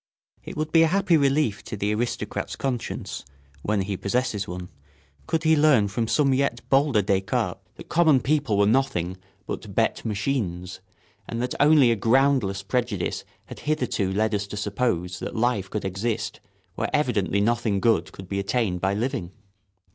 ]It 0.43 0.57
would 0.57 0.71
be 0.71 0.81
a 0.81 0.87
happy 0.87 1.15
relief 1.15 1.63
to 1.65 1.77
the 1.77 1.93
aristocrat's 1.93 2.55
conscience, 2.55 3.23
when 3.61 3.81
he 3.81 3.95
possesses 3.95 4.47
one, 4.47 4.69
could 5.27 5.43
he 5.43 5.55
learn 5.55 5.89
from 5.89 6.07
some 6.07 6.33
yet 6.33 6.67
bolder 6.69 7.03
Descartes 7.03 7.59
that 7.75 7.87
common 7.87 8.19
people 8.19 8.57
were 8.57 8.65
nothing 8.65 9.17
but 9.45 9.75
bêtes 9.75 10.03
machines, 10.03 10.79
and 11.29 11.39
that 11.39 11.53
only 11.59 11.91
a 11.91 11.95
groundless 11.95 12.63
prejudice 12.63 13.23
had 13.45 13.59
hitherto 13.69 14.11
led 14.11 14.33
us 14.33 14.47
to 14.47 14.57
suppose 14.57 15.19
that 15.19 15.35
life 15.35 15.69
could 15.69 15.85
exist 15.85 16.39
where 16.73 16.89
evidently 16.95 17.39
nothing 17.39 17.79
good 17.79 18.11
could 18.11 18.27
be 18.27 18.39
attained 18.39 18.81
by 18.81 18.95
living. 18.95 19.31